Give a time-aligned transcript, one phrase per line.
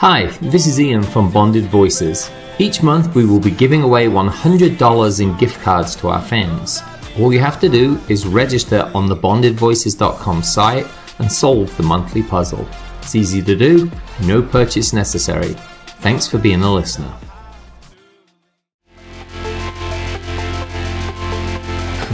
[0.00, 2.30] Hi, this is Ian from Bonded Voices.
[2.58, 6.82] Each month we will be giving away $100 in gift cards to our fans.
[7.18, 10.86] All you have to do is register on the bondedvoices.com site
[11.18, 12.66] and solve the monthly puzzle.
[13.02, 13.90] It's easy to do,
[14.22, 15.52] no purchase necessary.
[16.00, 17.14] Thanks for being a listener.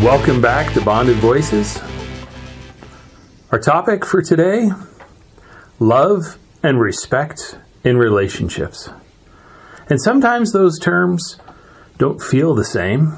[0.03, 1.81] Welcome back to Bonded Voices.
[3.53, 4.71] Our topic for today
[5.79, 8.91] love and respect in relationships.
[9.89, 11.39] And sometimes those terms
[11.99, 13.15] don't feel the same.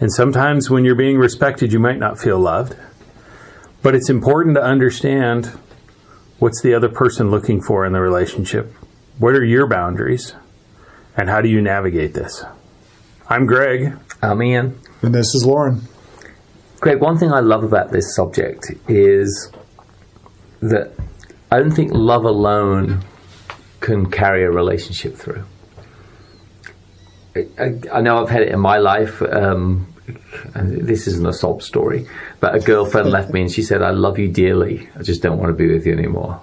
[0.00, 2.76] And sometimes when you're being respected, you might not feel loved.
[3.82, 5.52] But it's important to understand
[6.40, 8.72] what's the other person looking for in the relationship?
[9.18, 10.34] What are your boundaries?
[11.16, 12.44] And how do you navigate this?
[13.28, 13.96] I'm Greg.
[14.20, 14.80] I'm Ian.
[15.02, 15.82] And this is Loren.
[16.80, 19.52] Greg, one thing I love about this subject is
[20.60, 20.92] that
[21.52, 23.04] I don't think love alone
[23.86, 25.44] can carry a relationship through.
[27.36, 29.22] I, I know I've had it in my life.
[29.22, 29.94] Um,
[30.54, 32.08] this isn't a sob story,
[32.40, 34.88] but a girlfriend left me and she said, I love you dearly.
[34.98, 36.40] I just don't want to be with you anymore.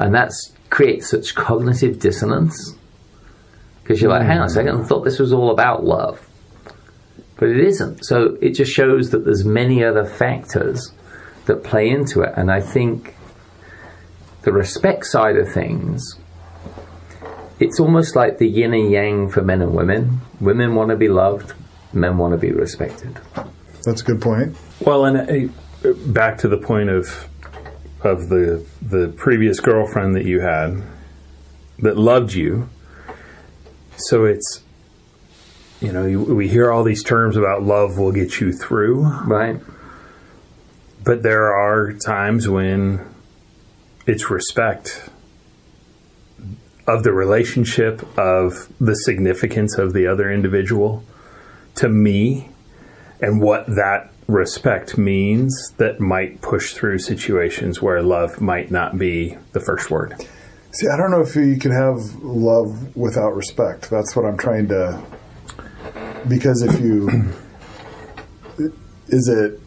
[0.00, 0.32] And that
[0.68, 2.74] creates such cognitive dissonance
[3.82, 6.28] because you're like, hang on a second, I thought this was all about love.
[7.36, 8.04] But it isn't.
[8.04, 10.90] So it just shows that there's many other factors
[11.46, 12.32] that play into it.
[12.36, 13.14] And I think
[14.42, 16.16] the respect side of things,
[17.62, 20.20] it's almost like the yin and yang for men and women.
[20.40, 21.52] Women want to be loved,
[21.92, 23.18] men want to be respected.
[23.84, 24.56] That's a good point.
[24.80, 25.16] Well, and
[25.84, 27.28] uh, back to the point of
[28.02, 30.82] of the the previous girlfriend that you had
[31.78, 32.68] that loved you.
[33.96, 34.62] So it's
[35.80, 39.60] you know you, we hear all these terms about love will get you through, Right?
[41.04, 43.00] but there are times when
[44.06, 45.08] it's respect
[46.86, 51.04] of the relationship of the significance of the other individual
[51.76, 52.50] to me
[53.20, 59.36] and what that respect means that might push through situations where love might not be
[59.52, 60.14] the first word.
[60.72, 63.90] See, I don't know if you can have love without respect.
[63.90, 65.02] That's what I'm trying to.
[66.26, 67.08] Because if you.
[69.08, 69.60] Is it.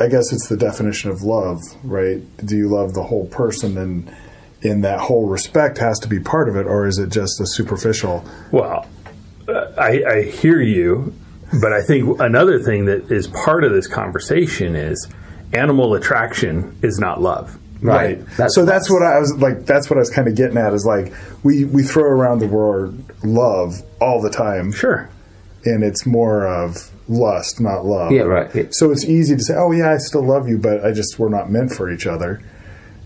[0.00, 2.20] I guess it's the definition of love, right?
[2.44, 4.14] Do you love the whole person and
[4.62, 7.46] in that whole respect has to be part of it, or is it just a
[7.46, 8.24] superficial?
[8.50, 8.86] Well,
[9.48, 11.14] uh, I, I hear you,
[11.60, 15.08] but I think another thing that is part of this conversation is
[15.52, 17.56] animal attraction is not love.
[17.80, 18.24] Right.
[18.36, 19.64] That's so that's what I was like.
[19.64, 20.72] That's what I was kind of getting at.
[20.74, 21.12] Is like
[21.44, 25.08] we we throw around the word love all the time, Sure.
[25.64, 28.10] and it's more of lust, not love.
[28.10, 28.52] Yeah, right.
[28.52, 28.62] Yeah.
[28.72, 31.28] So it's easy to say, "Oh yeah, I still love you," but I just we're
[31.28, 32.42] not meant for each other.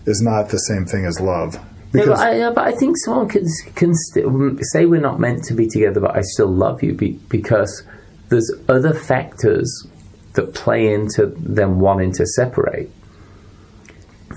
[0.05, 1.55] Is not the same thing as love.
[1.55, 5.53] Yeah, Because but, I, but I think someone can, can say we're not meant to
[5.53, 7.83] be together, but I still love you be, because
[8.29, 9.87] there's other factors
[10.33, 12.89] that play into them wanting to separate.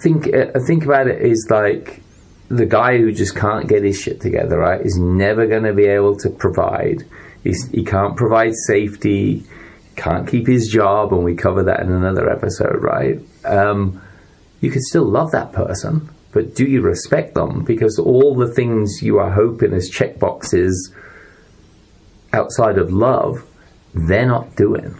[0.02, 2.02] Think uh, think about it is like
[2.48, 4.80] the guy who just can't get his shit together, right?
[4.80, 7.04] Is never going to be able to provide.
[7.42, 9.44] He's, he can't provide safety.
[9.96, 13.18] Can't keep his job, and we cover that in another episode, right?
[13.46, 14.02] Um,
[14.66, 17.62] you can still love that person, but do you respect them?
[17.64, 20.72] Because all the things you are hoping as checkboxes
[22.32, 23.44] outside of love,
[23.94, 24.98] they're not doing.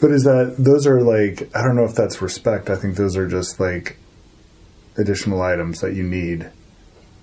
[0.00, 2.68] but is that those are like I don't know if that's respect.
[2.70, 3.96] I think those are just like
[4.98, 6.50] additional items that you need.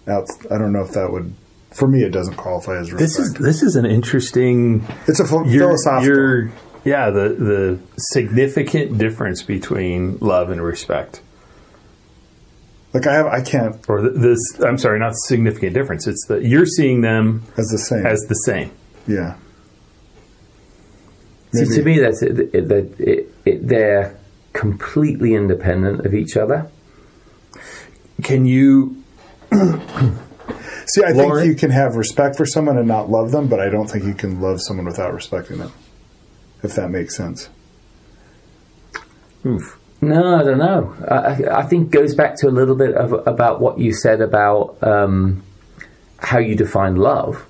[0.08, 1.34] Out, I don't know if that would.
[1.72, 3.00] For me, it doesn't qualify as respect.
[3.00, 6.06] This is this is an interesting it's a ph- you're- philosophical.
[6.08, 6.52] you're-
[6.84, 11.22] yeah, the the significant difference between love and respect.
[12.94, 16.08] like I have, I can't Or this I'm sorry, not significant difference.
[16.08, 18.06] It's that you're seeing them as the same.
[18.06, 18.72] as the same.
[19.08, 19.36] yeah.
[21.54, 24.18] See, to me, that's it, it, that it, it, they're
[24.54, 26.68] completely independent of each other.
[28.24, 29.04] Can you
[29.52, 31.44] See, I Loren?
[31.44, 34.04] think you can have respect for someone and not love them, but I don't think
[34.04, 35.72] you can love someone without respecting them.
[36.64, 37.50] If that makes sense.
[39.46, 40.96] oof, No, I don't know.
[41.10, 44.22] I, I- I think goes back to a little bit of about what you said
[44.22, 45.44] about um,
[46.20, 47.46] how you define love,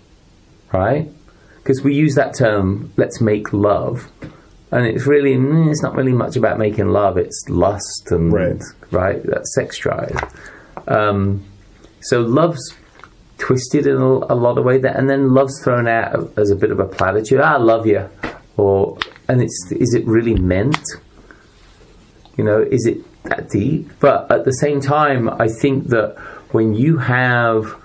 [0.71, 1.09] right?
[1.57, 4.11] Because we use that term, let's make love,
[4.71, 7.17] and it's really mm, it's not really much about making love.
[7.17, 8.61] It's lust and Right.
[8.91, 10.17] right that sex drive.
[10.87, 11.45] Um,
[12.01, 12.75] so love's
[13.37, 16.55] twisted in a, a lot of way that, and then love's thrown out as a
[16.55, 17.39] bit of a platitude.
[17.39, 18.09] "Ah, I love you,
[18.57, 18.97] or
[19.27, 20.83] and it's is it really meant?
[22.37, 23.91] You know, is it that deep?
[23.99, 26.17] But at the same time, I think that
[26.51, 27.75] when you have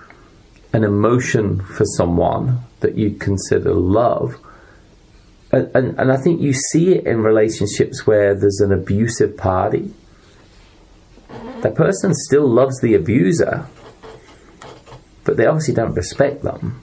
[0.73, 4.35] an emotion for someone that you consider love,
[5.51, 9.93] and, and, and I think you see it in relationships where there's an abusive party.
[11.61, 13.65] The person still loves the abuser,
[15.23, 16.81] but they obviously don't respect them.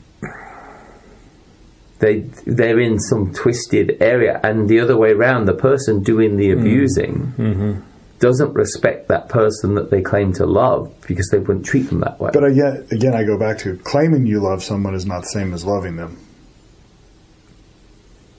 [1.98, 6.48] They they're in some twisted area, and the other way around, the person doing the
[6.48, 6.60] mm-hmm.
[6.60, 7.80] abusing mm-hmm.
[8.18, 12.20] doesn't respect that person that they claim to love because they wouldn't treat them that
[12.20, 12.30] way.
[12.32, 15.54] But again, again, I go back to claiming you love someone is not the same
[15.54, 16.18] as loving them.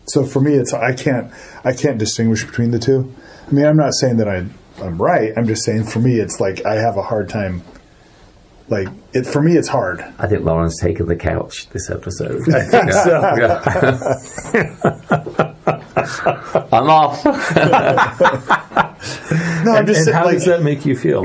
[0.06, 1.32] So for me, it's I can't
[1.64, 3.14] I can't distinguish between the two.
[3.48, 4.46] I mean, I'm not saying that I
[4.82, 5.34] I'm right.
[5.36, 7.64] I'm just saying for me, it's like I have a hard time.
[8.70, 10.02] Like it for me, it's hard.
[10.20, 12.42] I think Loren's taken the couch this episode.
[16.74, 17.24] I'm off.
[19.64, 21.22] No, I'm And, just and how like, does that make you feel?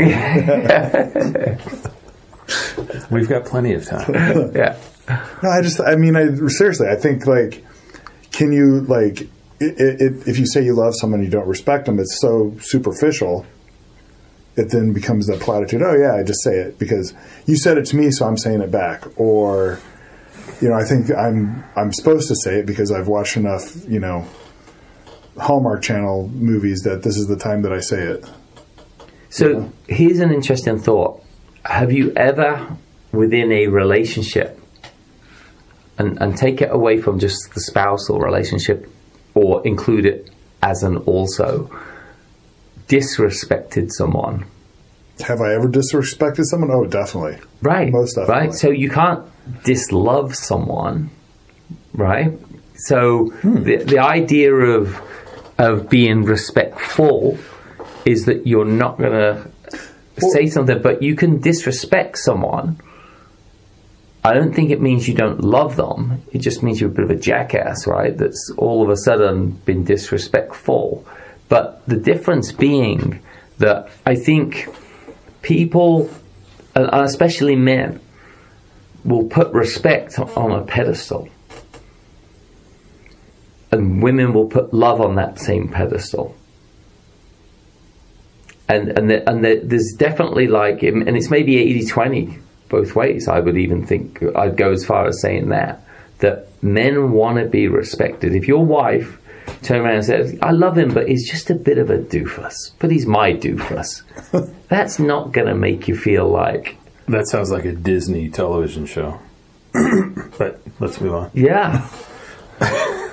[3.10, 4.52] We've got plenty of time.
[4.54, 4.76] yeah.
[5.42, 7.64] No, I just, I mean, I seriously, I think like,
[8.30, 9.22] can you like,
[9.60, 13.46] it, it, if you say you love someone, you don't respect them, it's so superficial.
[14.54, 15.82] It then becomes a platitude.
[15.82, 17.14] Oh yeah, I just say it because
[17.46, 19.04] you said it to me, so I'm saying it back.
[19.18, 19.80] Or,
[20.60, 23.98] you know, I think I'm I'm supposed to say it because I've watched enough, you
[23.98, 24.26] know,
[25.38, 28.24] Hallmark Channel movies that this is the time that I say it.
[29.30, 31.24] So here's an interesting thought.
[31.64, 32.76] Have you ever,
[33.12, 34.60] within a relationship,
[35.96, 38.90] and, and take it away from just the spousal relationship
[39.34, 40.30] or include it
[40.62, 41.70] as an also,
[42.96, 44.44] disrespected someone?
[45.20, 46.70] Have I ever disrespected someone?
[46.70, 47.38] Oh, definitely.
[47.62, 47.90] Right.
[47.92, 48.46] Most definitely.
[48.48, 48.54] Right.
[48.54, 49.22] So you can't
[49.64, 51.10] dislove someone,
[51.94, 52.32] right?
[52.76, 52.98] So
[53.42, 53.62] Hmm.
[53.68, 55.00] the the idea of
[55.58, 57.38] of being respectful
[58.04, 59.32] is that you're not going to
[60.32, 62.68] say something, but you can disrespect someone.
[64.24, 66.00] I don't think it means you don't love them.
[66.32, 68.16] It just means you're a bit of a jackass, right?
[68.16, 69.34] That's all of a sudden
[69.66, 71.04] been disrespectful.
[71.52, 73.20] But the difference being
[73.58, 74.68] that I think
[75.42, 76.08] people,
[76.74, 78.00] especially men,
[79.04, 81.28] will put respect on a pedestal.
[83.70, 86.34] And women will put love on that same pedestal.
[88.66, 92.38] And, and, the, and the, there's definitely like, and it's maybe 80 20
[92.70, 93.28] both ways.
[93.28, 95.84] I would even think, I'd go as far as saying that,
[96.20, 98.34] that men want to be respected.
[98.34, 99.18] If your wife
[99.62, 102.72] turned around and said, I love him, but he's just a bit of a doofus,
[102.78, 104.02] but he's my doofus,
[104.68, 106.76] that's not going to make you feel like,
[107.08, 109.20] That sounds like a Disney television show.
[110.38, 111.30] but let's move on.
[111.34, 111.88] Yeah.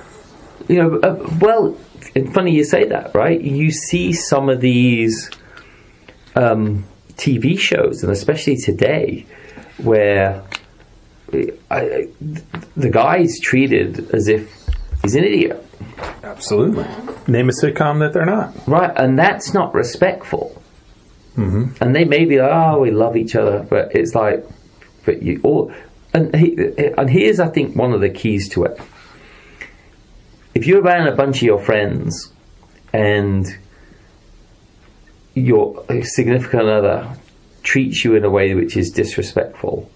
[0.67, 1.77] you know, uh, well,
[2.15, 3.39] it's funny you say that, right?
[3.39, 5.29] You see some of these
[6.35, 9.25] um, TV shows, and especially today,
[9.77, 10.43] where
[11.33, 12.07] I, I,
[12.75, 14.51] the guy's treated as if
[15.03, 15.65] he's an idiot,
[16.29, 16.85] Absolutely.
[17.27, 18.53] Name a sitcom that they're not.
[18.67, 18.91] right?
[18.95, 20.61] And that's not respectful.
[21.35, 21.83] Mm-hmm.
[21.83, 24.45] And they may be like, "Oh, we love each other," but it's like,
[25.05, 25.71] but you all.
[26.13, 26.57] And he,
[26.97, 28.79] and here's, I think, one of the keys to it.
[30.55, 32.33] If you're around a bunch of your friends,
[32.91, 33.45] and
[35.35, 37.15] your significant other
[37.63, 39.89] treats you in a way which is disrespectful,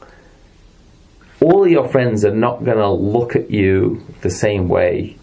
[1.41, 5.17] all your friends are not going to look at you the same way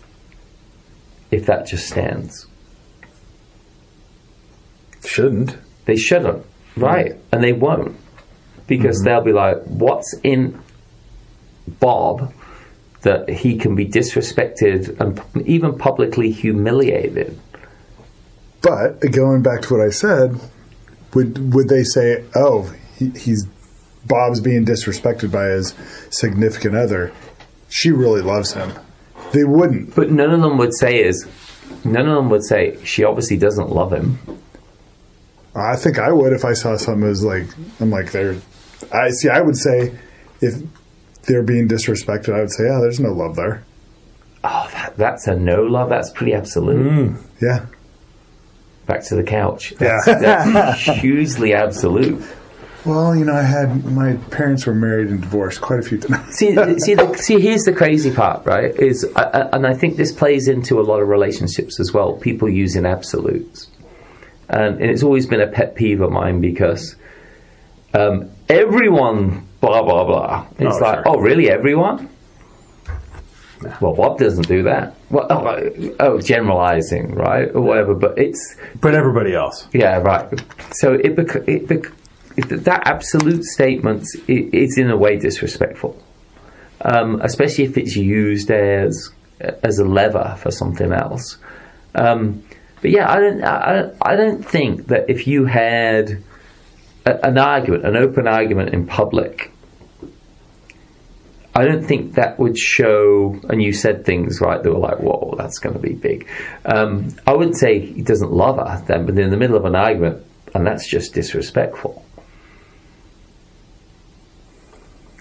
[1.31, 2.47] if that just stands.
[5.05, 5.57] Shouldn't.
[5.87, 6.45] They shouldn't,
[6.77, 7.13] right?
[7.13, 7.21] Mm.
[7.33, 7.97] And they won't
[8.67, 9.05] because mm-hmm.
[9.05, 10.61] they'll be like, "What's in
[11.67, 12.33] Bob
[13.03, 17.39] that he can be disrespected and even publicly humiliated?"
[18.63, 20.39] But going back to what I said,
[21.15, 23.47] would would they say, "Oh, he, he's
[24.07, 25.75] Bob's being disrespected by his
[26.11, 27.13] significant other.
[27.69, 28.73] She really loves him."
[29.33, 29.95] They wouldn't.
[29.95, 31.27] But none of them would say is,
[31.85, 34.19] none of them would say she obviously doesn't love him.
[35.55, 37.47] I think I would if I saw something that was like
[37.81, 38.37] I'm like they're.
[38.93, 39.29] I see.
[39.29, 39.97] I would say
[40.41, 40.63] if
[41.23, 43.65] they're being disrespected, I would say, "Yeah, there's no love there."
[44.43, 45.89] Oh, that, that's a no love.
[45.89, 46.87] That's pretty absolute.
[46.87, 47.23] Mm.
[47.43, 47.67] Yeah,
[48.87, 49.75] Back to the couch.
[49.79, 52.25] That's, that's hugely absolute.
[52.87, 56.35] Well, you know, I had my parents were married and divorced quite a few times.
[56.37, 57.39] see, see, the, see.
[57.41, 58.75] Here's the crazy part, right?
[58.77, 62.15] Is uh, uh, and I think this plays into a lot of relationships as well.
[62.15, 63.69] People using absolutes,
[64.49, 66.97] um, and it's always been a pet peeve of mine because
[67.93, 70.47] um, everyone, blah blah blah.
[70.59, 71.03] It's Oh, like, sure.
[71.09, 72.09] oh, really, everyone?
[73.83, 74.95] Well, Bob doesn't do that.
[75.11, 77.95] Well, oh, oh, generalizing, right, or whatever.
[77.95, 79.69] But it's But everybody else.
[79.75, 80.27] yeah, right.
[80.73, 81.93] So it bec- it bec-
[82.37, 86.01] that absolute statement is in a way disrespectful,
[86.81, 89.11] um, especially if it's used as
[89.41, 91.39] as a lever for something else.
[91.95, 92.43] Um,
[92.83, 96.23] but yeah, I don't, I don't, I don't think that if you had
[97.05, 99.53] a, an argument, an open argument in public,
[101.55, 103.39] I don't think that would show.
[103.49, 106.29] And you said things right that were like, "Whoa, that's going to be big."
[106.65, 109.75] Um, I wouldn't say he doesn't love her then, but in the middle of an
[109.75, 112.05] argument, and that's just disrespectful.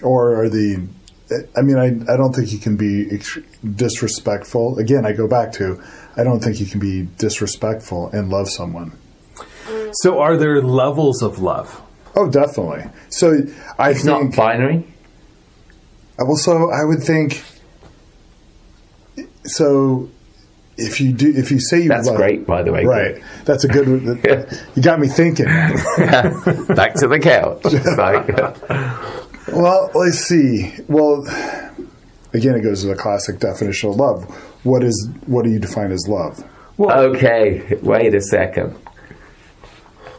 [0.02, 0.86] Or are the
[1.56, 3.38] i mean i, I don't think you can be ex-
[3.76, 5.82] disrespectful again i go back to
[6.16, 8.92] i don't think you can be disrespectful and love someone
[10.02, 11.80] So, are there levels of love?
[12.16, 13.42] oh definitely so
[13.78, 14.86] i It's not think binary.
[16.18, 17.42] Uh, well so i would think
[19.44, 20.08] so
[20.76, 22.84] if you do if you say you That's love great, by the way.
[22.84, 23.86] right that's a good
[24.74, 27.62] you got me thinking Back to the couch.
[29.50, 30.72] It's like- Well, let's see.
[30.88, 31.24] Well,
[32.32, 34.24] again, it goes to the classic definition of love.
[34.64, 36.44] What is what do you define as love?
[36.76, 38.74] Well, okay, wait a second.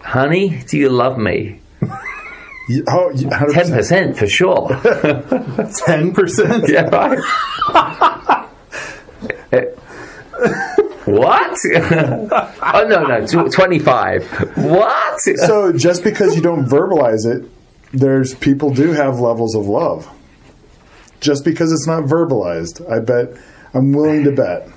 [0.04, 1.60] Honey, do you love me?
[2.70, 3.54] You- Oh, you- 100%.
[3.54, 4.70] Ten percent for sure.
[5.88, 6.70] Ten percent.
[6.70, 7.20] yeah, right.
[11.06, 11.58] what?
[11.76, 14.24] oh no, no, tw- twenty-five.
[14.58, 15.20] What?
[15.20, 17.50] So just because you don't verbalize it,
[17.94, 20.10] there's people do have levels of love.
[21.20, 23.38] Just because it's not verbalized, I bet
[23.74, 24.68] I'm willing to bet.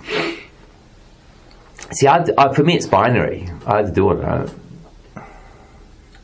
[1.92, 3.48] See, I, I, for me, it's binary.
[3.66, 4.60] I either do it or don't.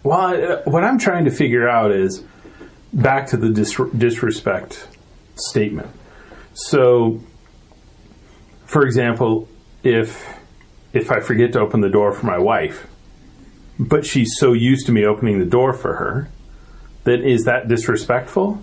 [0.02, 2.24] Well, uh, what I'm trying to figure out is
[2.92, 4.88] back to the dis- disrespect
[5.36, 5.88] statement.
[6.54, 7.20] So,
[8.66, 9.48] for example,
[9.82, 10.36] if
[10.92, 12.86] if I forget to open the door for my wife,
[13.78, 16.30] but she's so used to me opening the door for her,
[17.04, 18.60] then is that disrespectful?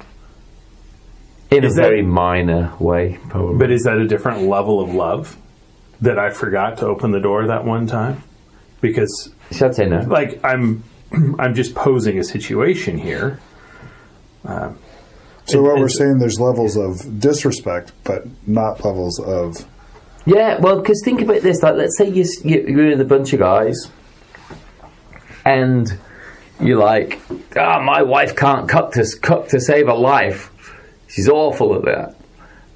[1.50, 3.58] In Is a that- very minor way, probably.
[3.58, 5.38] But is that a different level of love
[6.02, 8.24] that I forgot to open the door that one time?
[8.82, 10.00] Because Should I say no?
[10.02, 10.84] like I'm
[11.40, 13.40] I'm just posing a situation here.
[14.46, 14.78] Um,
[15.46, 19.66] so what we're saying, there's levels of disrespect, but not levels of.
[20.26, 21.64] Yeah, well, because think about this.
[21.64, 23.90] Like, let's say you, s- you- you're in a bunch of guys,
[25.46, 25.98] and
[26.60, 27.20] you're like,
[27.56, 30.52] "Ah, my wife can't cook to cook to save her life.
[31.08, 32.16] She's awful at that."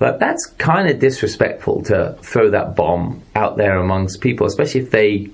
[0.01, 4.89] But that's kind of disrespectful to throw that bomb out there amongst people, especially if
[4.89, 5.29] they,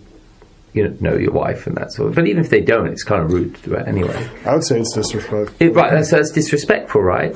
[0.73, 2.15] you know, know your wife and that sort of.
[2.15, 4.29] But even if they don't, it's kind of rude to do it anyway.
[4.45, 5.55] I would say it's disrespectful.
[5.65, 7.33] It, right, that's, that's disrespectful, right?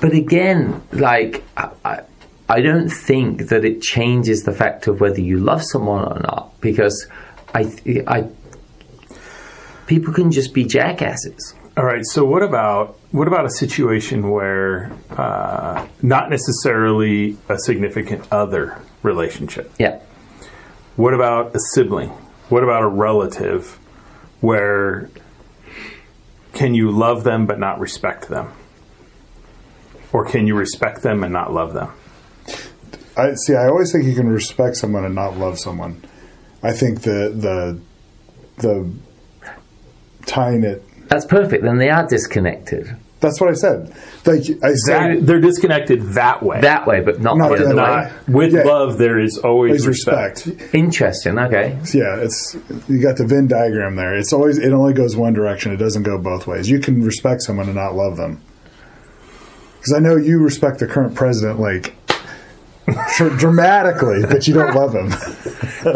[0.00, 2.02] But again, like, I, I,
[2.48, 6.60] I don't think that it changes the fact of whether you love someone or not,
[6.60, 7.08] because
[7.52, 7.74] I,
[8.06, 8.28] I,
[9.86, 11.54] people can just be jackasses.
[11.76, 12.04] All right.
[12.04, 19.72] So what about what about a situation where uh, not necessarily a significant other relationship?
[19.78, 20.00] Yeah.
[20.96, 22.08] What about a sibling?
[22.48, 23.78] What about a relative?
[24.40, 25.10] Where
[26.54, 28.52] can you love them but not respect them,
[30.12, 31.92] or can you respect them and not love them?
[33.16, 33.54] I see.
[33.54, 36.02] I always think you can respect someone and not love someone.
[36.62, 37.80] I think the the
[38.58, 38.90] the
[40.36, 40.82] tying it.
[41.08, 41.62] That's perfect.
[41.64, 43.88] Then they are disconnected That's what I said.
[44.26, 46.60] Like I said, That, they're disconnected that way.
[46.60, 48.10] that way, but not Not the the other other way.
[48.12, 48.62] not with Yeah.
[48.64, 48.98] love.
[48.98, 50.44] There is always is respect.
[50.46, 50.74] respect.
[50.74, 51.38] Interesting.
[51.38, 51.78] Okay.
[51.94, 52.56] Yeah, it's
[52.88, 54.14] you got the Venn diagram there.
[54.14, 55.72] It's always it only goes one direction.
[55.72, 56.68] It doesn't go both ways.
[56.68, 58.40] You can respect someone and not love them.
[59.78, 62.05] Because I know you respect the current president like dr-
[63.36, 65.08] dramatically, but you don't love him.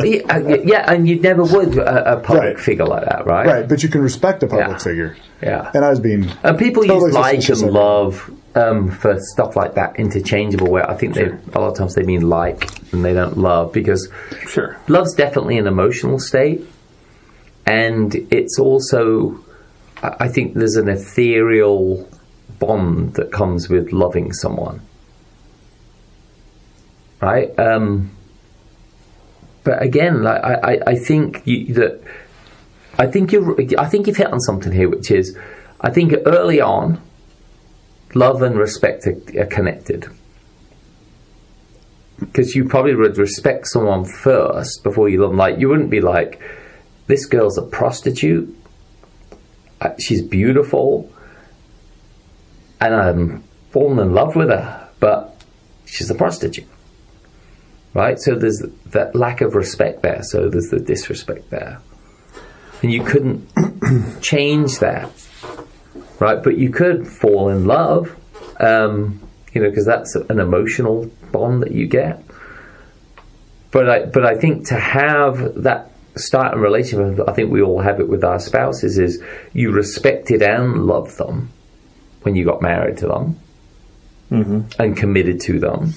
[0.04, 2.61] yeah, uh, yeah, and you never would a, a public Right.
[2.61, 3.47] figure like that, right?
[3.47, 4.78] right, but you can respect a public Yeah.
[4.78, 5.16] figure.
[5.42, 5.70] Yeah.
[5.75, 9.75] And I was being And people totally use like and love um, for stuff like
[9.75, 10.68] that, interchangeable.
[10.70, 13.73] Where I think they a lot of times they mean like and they don't love
[13.73, 14.09] because
[14.49, 14.76] Sure.
[14.88, 16.61] love's definitely an emotional state,
[17.66, 19.38] and it's also
[20.02, 22.09] I I think there's an ethereal
[22.59, 24.80] bond that comes with loving someone,
[27.21, 27.57] right?
[27.59, 28.11] Um,
[29.65, 32.03] but again, like I, I, I think you, that
[32.99, 35.37] I think you I think you've hit on something here, which is
[35.81, 37.00] I think early on,
[38.15, 40.07] love and respect are, are connected.
[42.19, 45.39] Because you probably would respect someone first before you love them.
[45.39, 46.41] Like you wouldn't be like,
[47.07, 48.57] "This girl's a prostitute.
[49.99, 51.11] She's beautiful,
[52.81, 55.43] and I'm fallen in love with her, but
[55.87, 56.69] she's a prostitute."
[57.92, 58.18] Right.
[58.20, 60.23] So there's that lack of respect there.
[60.23, 61.80] So there's the disrespect there.
[62.82, 63.49] and you couldn't
[64.23, 65.11] change that,
[66.18, 66.42] right?
[66.42, 68.16] But you could fall in love,
[68.61, 69.20] um,
[69.52, 72.23] you know, because that's an emotional bond that you get.
[73.73, 77.80] But I, but I think to have that start a relationship, I think we all
[77.80, 81.50] have it with our spouses, is you respected and loved them
[82.23, 83.40] when you got married to them
[84.78, 85.92] and committed to them.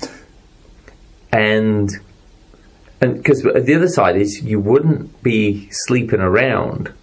[1.33, 1.89] And
[3.01, 6.93] and because the other side is you wouldn't be sleeping around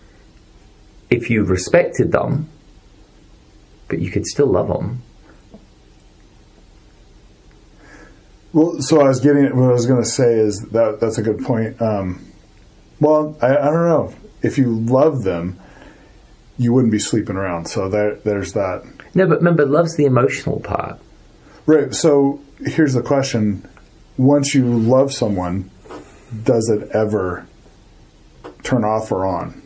[1.11, 2.49] if you respected them,
[3.89, 5.03] but you could still love them.
[8.53, 11.19] Well, so I was getting it what I was going to say is that that's
[11.19, 11.81] a good point.
[11.83, 12.25] Um,
[13.01, 15.59] well, I, I don't know if you love them,
[16.57, 17.67] you wouldn't be sleeping around.
[17.67, 18.83] So there, there's that.
[19.15, 21.01] No, but remember, love's the emotional part.
[21.67, 21.95] Right.
[21.95, 23.69] So here's the question:
[24.21, 25.71] Once you love someone,
[26.45, 27.47] does it ever
[28.63, 29.63] turn off or on?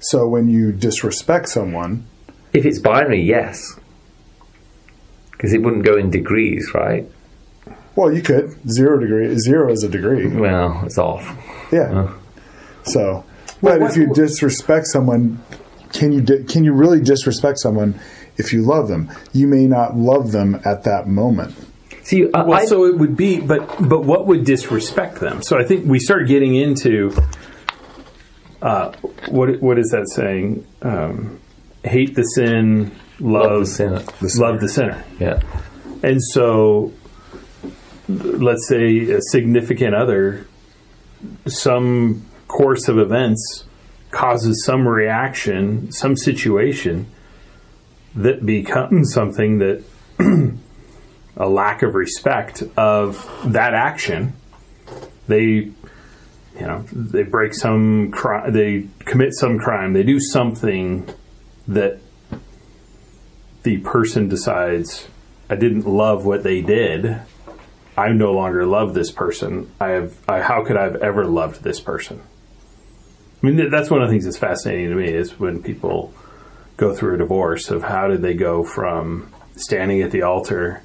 [0.00, 2.04] So when you disrespect someone,
[2.52, 3.78] If it's binary, yes.
[5.30, 7.06] Because it wouldn't go in degrees, right?
[7.94, 9.36] well, you could zero degree.
[9.38, 10.26] Zero is a degree.
[10.26, 11.24] Well, it's off.
[11.70, 12.12] Yeah.
[12.84, 13.24] So,
[13.62, 15.38] but what- if you disrespect someone,
[15.92, 17.94] can you di- can you really disrespect someone
[18.36, 19.10] if you love them?
[19.32, 21.54] You may not love them at that moment.
[22.10, 25.42] See, I, Well, I, so it would be, but but what would disrespect them?
[25.42, 27.12] So I think we start getting into
[28.60, 28.90] uh,
[29.28, 30.66] what what is that saying?
[30.82, 31.38] Um,
[31.84, 32.90] hate the sin,
[33.20, 34.02] love, love the sinner.
[34.38, 35.04] love the sinner.
[35.20, 35.40] Yeah.
[36.02, 36.92] And so,
[38.08, 40.48] let's say a significant other,
[41.46, 43.66] some course of events
[44.10, 47.06] causes some reaction, some situation
[48.16, 49.84] that becomes something that
[51.36, 54.34] a lack of respect of that action.
[55.28, 55.72] They, you
[56.60, 61.08] know, they break some crime, they commit some crime, they do something
[61.68, 62.00] that
[63.62, 65.08] the person decides
[65.50, 67.20] I didn't love what they did.
[67.96, 69.70] I no longer love this person.
[69.80, 70.16] I have.
[70.28, 72.22] I, how could I have ever loved this person?
[73.42, 76.14] I mean, that's one of the things that's fascinating to me is when people
[76.76, 80.82] go through a divorce of how did they go from standing at the altar,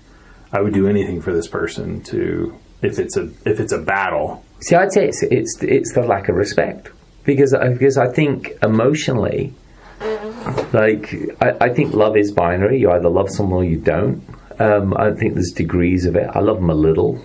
[0.55, 4.43] I would do anything for this person to if it's a if it's a battle.
[4.61, 6.89] See, I'd say it's it's it's the lack of respect
[7.25, 9.53] because I- because I think emotionally,
[10.73, 12.79] like I, I think love is binary.
[12.79, 14.23] You either love someone or you don't.
[14.59, 16.29] Um, I don't think there's degrees of it.
[16.33, 17.23] I love them a little.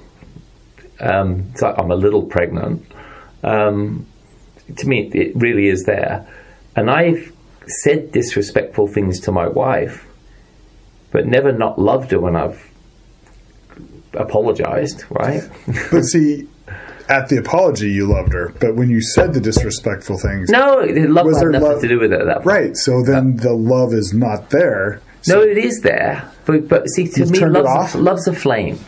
[0.98, 2.84] Um, it's like I'm a little pregnant.
[3.42, 4.06] Um,
[4.76, 6.26] to me, it really is there,
[6.76, 7.32] and I've
[7.84, 10.04] said disrespectful things to my wife,
[11.12, 12.69] but never not loved her when I've
[14.14, 15.04] apologized.
[15.10, 15.42] Right?
[15.90, 16.48] But see,
[17.08, 21.26] at the apology, you loved her, but when you said the disrespectful things, No, love
[21.26, 22.46] Was had there nothing love- to do with it at that point.
[22.46, 22.76] right?
[22.76, 25.00] So then the love is not there.
[25.28, 28.78] No, it is there, but but see, to me, love's, love's a flame,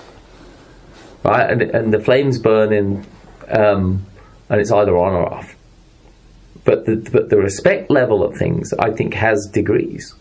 [1.24, 1.50] right?
[1.50, 3.04] And and the flame's burning,
[3.48, 4.06] um,
[4.48, 5.54] and it's either on or off.
[6.64, 10.14] But the but the respect level of things, I think, has degrees.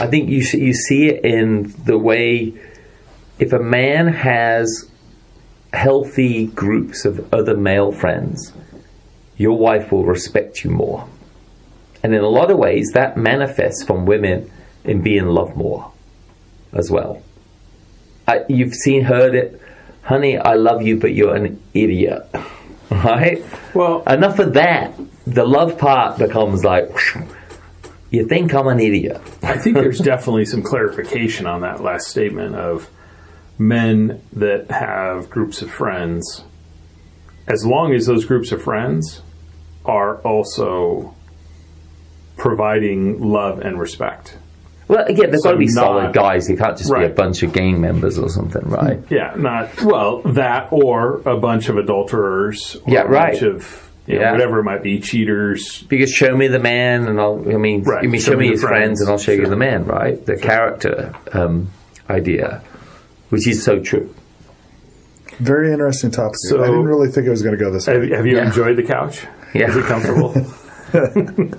[0.00, 2.52] I think you you see it in the way
[3.38, 4.90] if a man has
[5.72, 8.52] healthy groups of other male friends,
[9.36, 11.08] your wife will respect you more.
[12.02, 14.50] And in a lot of ways, that manifests from women
[14.84, 15.92] in being loved more
[16.72, 17.22] as well.
[18.28, 19.60] I, you've seen, heard it,
[20.02, 22.28] honey, I love you, but you're an idiot.
[22.88, 23.44] Right?
[23.74, 24.94] Well, Enough of that.
[25.26, 26.88] The love part becomes like,
[28.10, 29.20] you think I'm an idiot.
[29.42, 32.88] I think there's definitely some clarification on that last statement of
[33.58, 36.44] men that have groups of friends,
[37.46, 39.22] as long as those groups of friends
[39.84, 41.14] are also
[42.36, 44.36] providing love and respect.
[44.88, 46.46] Well, again, they've So got to be not- solid guys.
[46.46, 49.00] They can't just be a bunch of gang members or something, right?
[49.10, 52.76] Yeah, not well that or a bunch of adulterers.
[52.86, 53.32] Or Yeah, a right.
[53.32, 54.32] Bunch of you know, Yeah.
[54.32, 55.82] whatever it might be, cheaters.
[55.88, 57.42] Because show me the man, and I'll.
[57.52, 58.04] I mean, Right.
[58.04, 59.00] you mean Show show, me his friends, friends.
[59.00, 60.24] and I'll show you the man, right?
[60.24, 61.70] The character um,
[62.08, 62.62] idea,
[63.30, 64.14] which is so true.
[65.38, 66.36] Very interesting topic.
[66.48, 68.10] So- I didn't really think it was going to go this Have, way.
[68.10, 68.46] have you Yeah.
[68.46, 69.26] enjoyed the couch?
[69.54, 69.68] Yeah.
[69.70, 70.34] Is it comfortable?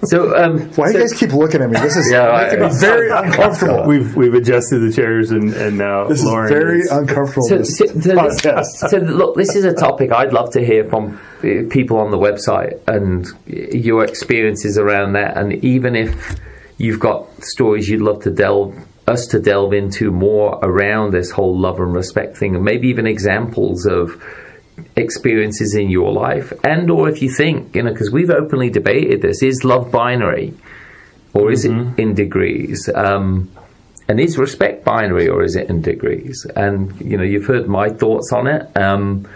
[0.04, 1.80] So, um, Why do so- you guys keep looking at me?
[1.80, 2.48] This is Yeah, right.
[2.58, 3.84] making me very uncomfortable.
[3.86, 7.44] we've we've adjusted the chairs and, and now This is very is- uncomfortable.
[7.48, 10.86] So, this so, so, this, so look, this is a topic I'd love to hear
[10.90, 15.38] from uh, people on the website and your experiences around that.
[15.38, 16.40] And even if
[16.78, 18.74] you've got stories you'd love to delve
[19.08, 23.08] us to delve into more around this whole love and respect thing, and maybe even
[23.08, 24.22] examples of
[24.96, 29.22] experiences in your life, and or if you think you know, because we've openly debated
[29.22, 30.54] this: is love binary,
[31.34, 32.90] or is it in degrees?
[32.94, 33.52] Um,
[34.10, 36.46] and is respect binary, or is it in degrees?
[36.56, 38.76] And you know, you've heard my thoughts on it.
[38.78, 39.28] Um,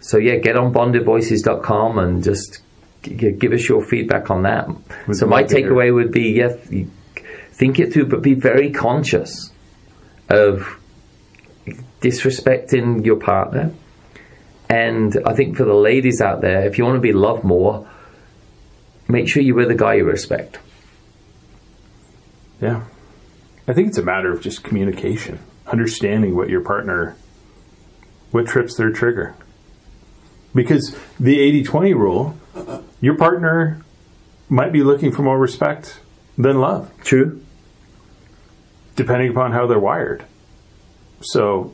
[0.00, 2.60] so yeah, get on bondedvoices.com and just
[3.02, 4.68] g- give us your feedback on that.
[5.12, 5.70] so my love to hear.
[5.70, 6.54] takeaway would be: yeah,
[7.58, 9.50] think it through, but be very conscious
[10.28, 10.78] of
[12.00, 13.72] disrespecting your partner.
[14.70, 17.88] And I think for the ladies out there, if you want to be loved more,
[19.08, 20.60] make sure you're with a guy you respect.
[22.60, 22.84] Yeah.
[23.66, 27.16] I think it's a matter of just communication, understanding what your partner,
[28.30, 29.34] what trips their trigger.
[30.54, 32.38] Because the 80 20 rule,
[33.00, 33.82] your partner
[34.48, 36.00] might be looking for more respect
[36.36, 37.42] than love, True.
[38.98, 40.24] Depending upon how they're wired.
[41.20, 41.72] So,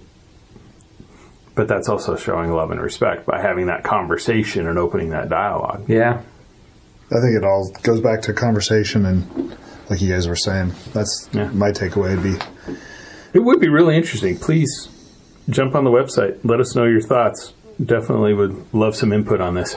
[1.55, 5.87] but that's also showing love and respect by having that conversation and opening that dialogue.
[5.89, 6.21] Yeah.
[7.11, 9.57] I think it all goes back to conversation and,
[9.89, 11.49] like you guys were saying, that's Yeah.
[11.49, 12.15] my takeaway.
[12.15, 12.37] Would be
[13.33, 14.37] It would be really interesting.
[14.39, 14.89] Please
[15.49, 16.39] jump on the website.
[16.45, 17.55] Let us know your thoughts.
[17.83, 19.77] Definitely would love some input on this.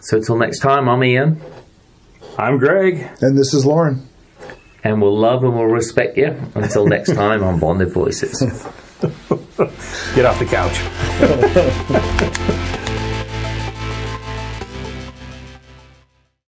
[0.00, 1.40] So until next time, I'm Ian,
[2.38, 3.08] I'm Greg.
[3.20, 4.08] and this is Loren.
[4.84, 6.36] And we'll love and we'll respect you.
[6.54, 8.40] Until next time on Bonded Voices.
[10.14, 12.68] Get off the couch.